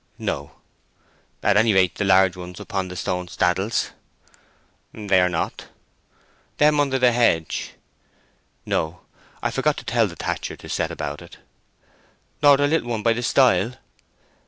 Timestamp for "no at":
0.17-1.57